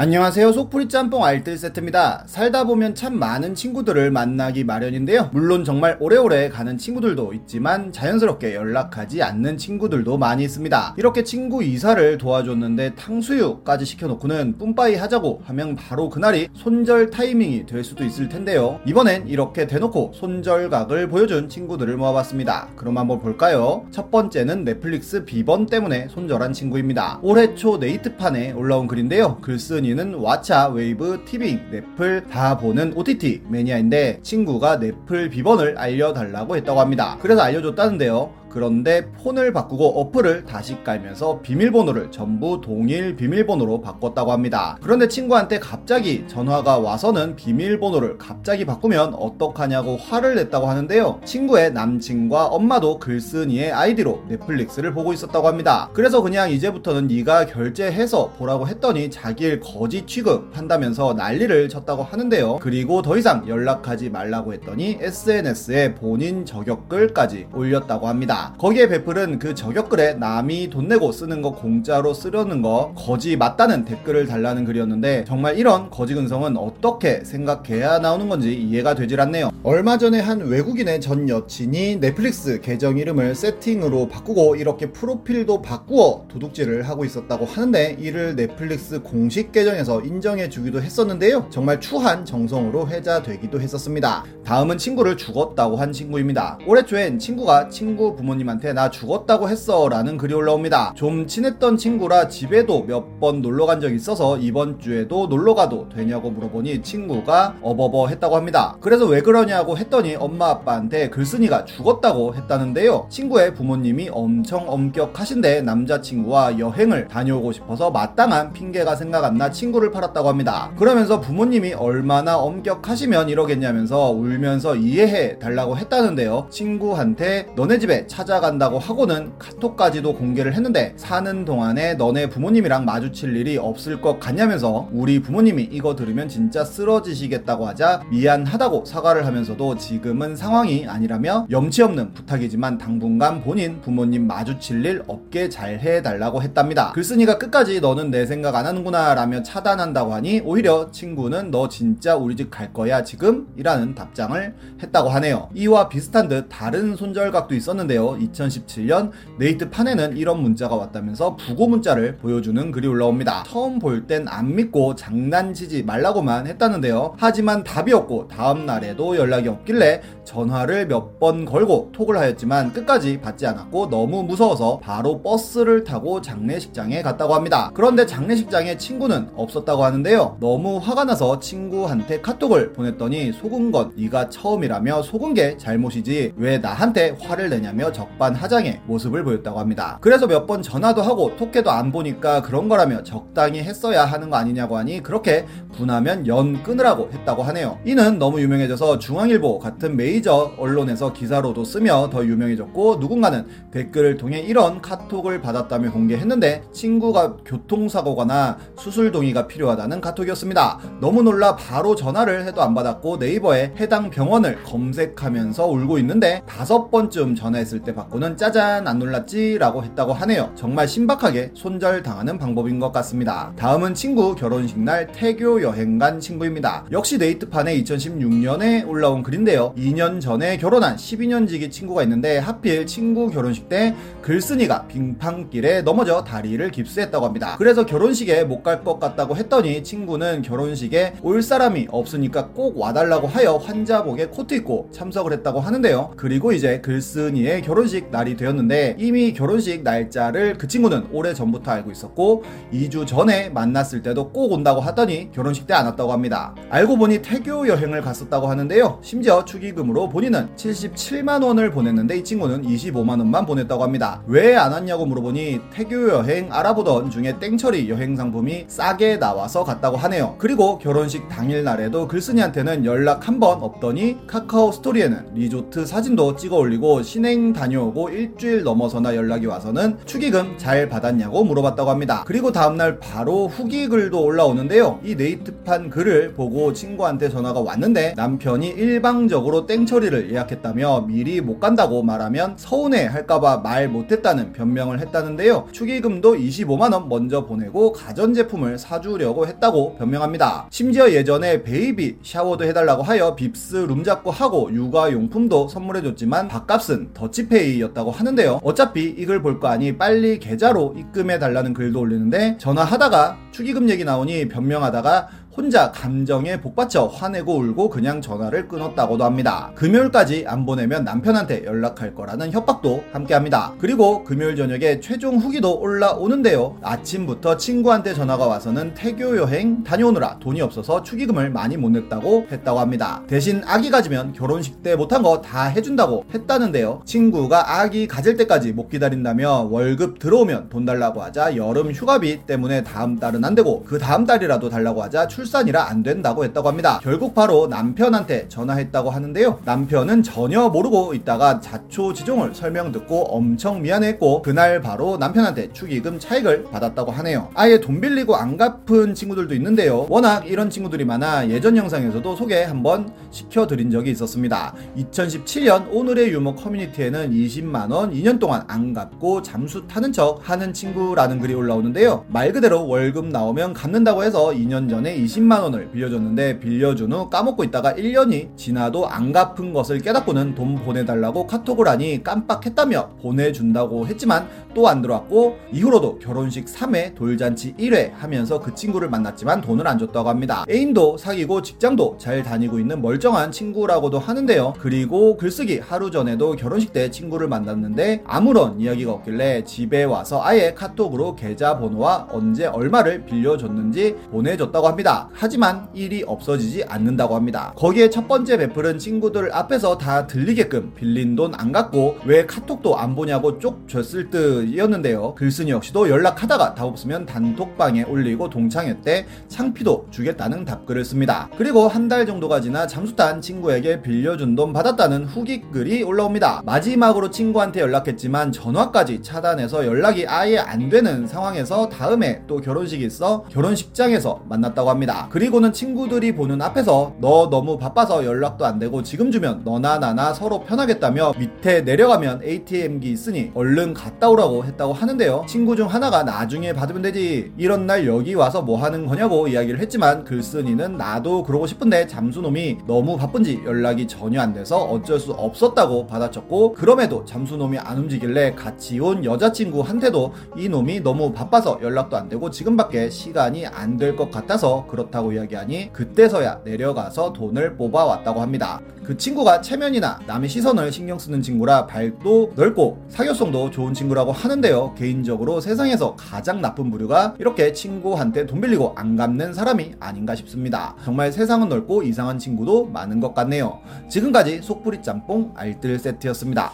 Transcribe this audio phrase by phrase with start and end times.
[0.00, 0.52] 안녕하세요.
[0.52, 2.22] 속풀이 짬뽕 알뜰 세트입니다.
[2.28, 5.30] 살다 보면 참 많은 친구들을 만나기 마련인데요.
[5.32, 10.94] 물론 정말 오래오래 가는 친구들도 있지만 자연스럽게 연락하지 않는 친구들도 많이 있습니다.
[10.98, 18.04] 이렇게 친구 이사를 도와줬는데 탕수육까지 시켜놓고는 뿜빠이 하자고 하면 바로 그날이 손절 타이밍이 될 수도
[18.04, 18.78] 있을 텐데요.
[18.86, 22.68] 이번엔 이렇게 대놓고 손절각을 보여준 친구들을 모아봤습니다.
[22.76, 23.84] 그럼 한번 볼까요?
[23.90, 27.18] 첫 번째는 넷플릭스 비번 때문에 손절한 친구입니다.
[27.20, 29.38] 올해 초 네이트판에 올라온 글인데요.
[29.40, 36.80] 글쓴이 순위는 왓챠, 웨이브, 티빙, 넷플 다 보는 OTT 매니아인데 친구가 넷플 비번을 알려달라고 했다고
[36.80, 37.16] 합니다.
[37.20, 38.32] 그래서 알려줬다는데요.
[38.50, 44.78] 그런데 폰을 바꾸고 어플을 다시 깔면서 비밀번호를 전부 동일 비밀번호로 바꿨다고 합니다.
[44.82, 51.20] 그런데 친구한테 갑자기 전화가 와서는 비밀번호를 갑자기 바꾸면 어떡하냐고 화를 냈다고 하는데요.
[51.24, 55.90] 친구의 남친과 엄마도 글쓴이의 아이디로 넷플릭스를 보고 있었다고 합니다.
[55.92, 62.58] 그래서 그냥 이제부터는 네가 결제해서 보라고 했더니 자기를 거짓 취급한다면서 난리를 쳤다고 하는데요.
[62.60, 68.37] 그리고 더 이상 연락하지 말라고 했더니 SNS에 본인 저격글까지 올렸다고 합니다.
[68.58, 74.26] 거기에 베풀은 그 저격글에 남이 돈 내고 쓰는 거 공짜로 쓰려는 거 거지 맞다는 댓글을
[74.26, 79.50] 달라는 글이었는데 정말 이런 거지 근성은 어떻게 생각해야 나오는 건지 이해가 되질 않네요.
[79.62, 86.88] 얼마 전에 한 외국인의 전 여친이 넷플릭스 계정 이름을 세팅으로 바꾸고 이렇게 프로필도 바꾸어 도둑질을
[86.88, 91.46] 하고 있었다고 하는데 이를 넷플릭스 공식 계정에서 인정해 주기도 했었는데요.
[91.50, 94.24] 정말 추한 정성으로 회자되기도 했었습니다.
[94.44, 96.58] 다음은 친구를 죽었다고 한 친구입니다.
[96.66, 100.92] 올해 초엔 친구가 친구 부모 부모님한테 나 죽었다고 했어 라는 글이 올라옵니다.
[100.94, 106.30] 좀 친했던 친구라 집에도 몇 번 놀러 간 적이 있어서 이번 주에도 놀러 가도 되냐고
[106.30, 108.76] 물어보니 친구가 어버버 했다고 합니다.
[108.80, 113.06] 그래서 왜 그러냐고 했더니 엄마 아빠한테 글쓴이가 죽었다고 했다는데요.
[113.10, 120.28] 친구의 부모님이 엄청 엄격하신데 남자친구와 여행을 다녀오고 싶어서 마땅한 핑계가 생각 안 나 친구를 팔았다고
[120.28, 120.72] 합니다.
[120.76, 126.48] 그러면서 부모님이 얼마나 엄격하시면 이러겠냐면서 울면서 이해해 달라고 했다는데요.
[126.50, 134.00] 친구한테 너네 집에 찾아간다고 하고는 카톡까지도 공개를 했는데 사는 동안에 너네 부모님이랑 마주칠 일이 없을
[134.00, 141.46] 것 같냐면서 우리 부모님이 이거 들으면 진짜 쓰러지시겠다고 하자 미안하다고 사과를 하면서도 지금은 상황이 아니라며
[141.48, 146.90] 염치 없는 부탁이지만 당분간 본인 부모님 마주칠 일 없게 잘 해달라고 했답니다.
[146.92, 152.34] 글쓴이가 끝까지 너는 내 생각 안 하는구나 라며 차단한다고 하니 오히려 친구는 너 진짜 우리
[152.34, 153.46] 집 갈 거야 지금?
[153.56, 155.50] 이라는 답장을 했다고 하네요.
[155.54, 158.07] 이와 비슷한 듯 다른 손절각도 있었는데요.
[158.16, 163.44] 2017년 네이트 판에는 이런 문자가 왔다면서 부고 문자를 보여주는 글이 올라옵니다.
[163.46, 167.14] 처음 볼 땐 안 믿고 장난치지 말라고만 했다는데요.
[167.18, 173.44] 하지만 답이 없고 다음 날에도 연락이 없길래 전화를 몇 번 걸고 톡을 하였지만 끝까지 받지
[173.46, 177.70] 않았고 너무 무서워서 바로 버스를 타고 장례식장에 갔다고 합니다.
[177.74, 180.36] 그런데 장례식장에 친구는 없었다고 하는데요.
[180.38, 187.16] 너무 화가 나서 친구한테 카톡을 보냈더니 속은 것 네가 처음이라며 속은 게 잘못이지 왜 나한테
[187.20, 189.98] 화를 내냐며 적반하장의 모습을 보였다고 합니다.
[190.00, 194.78] 그래서 몇 번 전화도 하고 톡해도 안 보니까 그런 거라며 적당히 했어야 하는 거 아니냐고
[194.78, 195.44] 하니 그렇게
[195.74, 197.78] 분하면 연 끊으라고 했다고 하네요.
[197.84, 204.80] 이는 너무 유명해져서 중앙일보 같은 메이저 언론에서 기사로도 쓰며 더 유명해졌고 누군가는 댓글을 통해 이런
[204.80, 210.78] 카톡을 받았다며 공개했는데 친구가 교통사고거나 수술 동의가 필요하다는 카톡이었습니다.
[211.00, 217.34] 너무 놀라 바로 전화를 해도 안 받았고 네이버에 해당 병원을 검색하면서 울고 있는데 다섯 번쯤
[217.34, 220.52] 전화했을 때때 받고는 짜잔 안 놀랐지 라고 했다고 하네요.
[220.54, 223.52] 정말 신박하게 손절당하는 방법인 것 같습니다.
[223.56, 226.84] 다음은 친구 결혼식 날 태교 여행 간 친구입니다.
[226.92, 229.72] 역시 네이트판에 2016년에 올라온 글인데요.
[229.78, 237.24] 2년 전에 결혼한 12년지기 친구가 있는데 하필 친구 결혼식 때 글쓴이가 빙판길에 넘어져 다리를 깁스했다고
[237.24, 237.54] 합니다.
[237.58, 243.54] 그래서 결혼식에 못 갈 것 같다고 했더니 친구는 결혼식에 올 사람이 없으니까 꼭 와달라고 하여
[243.56, 246.12] 환자복에 코트 입고 참석을 했다고 하는데요.
[246.16, 251.92] 그리고 이제 글쓴이의 결혼 결혼식 날이 되었는데 이미 결혼식 날짜를 그 친구는 오래 전부터 알고
[251.92, 256.56] 있었고 2주 전에 만났을 때도 꼭 온다고 하더니 결혼식 때 안 왔다고 합니다.
[256.70, 258.98] 알고 보니 태교 여행을 갔었다고 하는데요.
[259.00, 264.22] 심지어 축의금으로 본인은 77만 원을 보냈는데 이 친구는 25만 원만 보냈다고 합니다.
[264.26, 270.34] 왜 안 왔냐고 물어보니 태교 여행 알아보던 중에 땡처리 여행 상품이 싸게 나와서 갔다고 하네요.
[270.38, 277.02] 그리고 결혼식 당일 날에도 글쓴이한테는 연락 한 번 없더니 카카오 스토리에는 리조트 사진도 찍어 올리고
[277.04, 282.24] 신행 다 다녀오고 일주일 넘어서나 연락이 와서는 축의금 잘 받았냐고 물어봤다고 합니다.
[282.26, 285.00] 그리고 다음날 바로 후기 글도 올라오는데요.
[285.04, 292.54] 이 네이트판 글을 보고 친구한테 전화가 왔는데 남편이 일방적으로 땡처리를 예약했다며 미리 못 간다고 말하면
[292.56, 295.68] 서운해 할까봐 말 못했다는 변명을 했다는데요.
[295.72, 300.68] 축의금도 25만원 먼저 보내고 가전제품을 사주려고 했다고 변명합니다.
[300.70, 308.10] 심지어 예전에 baby shower도 해달라고 하여 빕스 룸 잡고 하고 육아용품도 선물해줬지만 밥값은 더치 페이였다고
[308.10, 308.60] 하는데요.
[308.62, 314.48] 어차피 이걸 볼 거 아니 빨리 계좌로 입금해 달라는 글도 올리는데 전화하다가 축의금 얘기 나오니
[314.48, 319.72] 변명하다가 혼자 감정에 복받쳐 화내고 울고 그냥 전화를 끊었다고도 합니다.
[319.74, 323.72] 금요일까지 안 보내면 남편한테 연락할 거라는 협박도 함께 합니다.
[323.80, 326.76] 그리고 금요일 저녁에 최종 후기도 올라오는데요.
[326.80, 333.24] 아침부터 친구한테 전화가 와서는 태교 여행 다녀오느라 돈이 없어서 축의금을 많이 못 냈다고 했다고 합니다.
[333.26, 337.02] 대신 아기 가지면 결혼식 때 못한 거 다 해준다고 했다는데요.
[337.04, 343.18] 친구가 아기 가질 때까지 못 기다린다며 월급 들어오면 돈 달라고 하자 여름 휴가비 때문에 다음
[343.18, 347.00] 달은 안 되고 그 다음 달이라도 달라고 하자 출 산이라 안 된다고 했다고 합니다.
[347.02, 349.60] 결국 바로 남편한테 전화했다고 하는데요.
[349.64, 357.10] 남편은 전혀 모르고 있다가 자초지종을 설명 듣고 엄청 미안했고 그날 바로 남편한테 축의금 차익을 받았다고
[357.12, 357.50] 하네요.
[357.54, 360.06] 아예 돈 빌리고 안 갚은 친구들도 있는데요.
[360.08, 364.74] 워낙 이런 친구들이 많아 예전 영상에서도 소개 한번 시켜드린 적이 있었습니다.
[364.96, 371.54] 2017년 오늘의 유머 커뮤니티에는 20만원 2년 동안 안 갚고 잠수 타는 척 하는 친구라는 글이
[371.54, 372.24] 올라오는데요.
[372.28, 378.56] 말 그대로 월급 나오면 갚는다고 해서 2년 전에 20만원을 빌려줬는데 빌려준 후 까먹고 있다가 1년이
[378.56, 385.58] 지나도 안 갚은 것을 깨닫고는 돈 보내달라고 카톡을 하니 깜빡했다며 보내준다고 했지만 또 안 들어왔고
[385.72, 390.64] 이후로도 결혼식 3회 돌잔치 1회 하면서 그 친구를 만났지만 돈을 안 줬다고 합니다.
[390.70, 394.74] 애인도 사귀고 직장도 잘 다니고 있는 멀쩡한 친구라고도 하는데요.
[394.78, 401.36] 그리고 글쓰기 하루 전에도 결혼식 때 친구를 만났는데 아무런 이야기가 없길래 집에 와서 아예 카톡으로
[401.36, 405.17] 계좌번호와 언제 얼마를 빌려줬는지 보내줬다고 합니다.
[405.32, 407.72] 하지만 일이 없어지지 않는다고 합니다.
[407.76, 413.14] 거기에 첫 번째 베풀은 친구들 앞에서 다 들리게끔 빌린 돈 안 갚고 왜 카톡도 안
[413.16, 415.34] 보냐고 쪽 줬을 듯이었는데요.
[415.34, 421.48] 글쓴이 역시도 연락하다가 답 없으면 단톡방에 올리고 동창회 때 창피도 주겠다는 답글을 씁니다.
[421.56, 426.62] 그리고 한 달 정도가 지나 잠수탄 친구에게 빌려준 돈 받았다는 후기 글이 올라옵니다.
[426.64, 434.42] 마지막으로 친구한테 연락했지만 전화까지 차단해서 연락이 아예 안 되는 상황에서 다음에 또 결혼식이 있어 결혼식장에서
[434.48, 435.07] 만났다고 합니다.
[435.30, 440.64] 그리고는 친구들이 보는 앞에서 너 너무 바빠서 연락도 안 되고 지금 주면 너나 나나 서로
[440.64, 445.44] 편하겠다며 밑에 내려가면 ATM기 있으니 얼른 갔다 오라고 했다고 하는데요.
[445.48, 450.24] 친구 중 하나가 나중에 받으면 되지 이런 날 여기 와서 뭐 하는 거냐고 이야기를 했지만
[450.24, 456.74] 글쓴이는 나도 그러고 싶은데 잠수놈이 너무 바쁜지 연락이 전혀 안 돼서 어쩔 수 없었다고 받아쳤고
[456.74, 463.10] 그럼에도 잠수놈이 안 움직일래 같이 온 여자친구한테도 이 놈이 너무 바빠서 연락도 안 되고 지금밖에
[463.10, 468.80] 시간이 안 될 것 같아서 그렇다고 이야기하니 그때서야 내려가서 돈을 뽑아왔다고 합니다.
[469.04, 474.94] 그 친구가 체면이나 남의 시선을 신경 쓰는 친구라 발도 넓고 사교성도 좋은 친구라고 하는데요.
[474.98, 480.94] 개인적으로 세상에서 가장 나쁜 부류가 이렇게 친구한테 돈 빌리고 안 갚는 사람이 아닌가 싶습니다.
[481.04, 483.78] 정말 세상은 넓고 이상한 친구도 많은 것 같네요.
[484.10, 486.72] 지금까지 속풀이 짬뽕 알뜰 세트였습니다.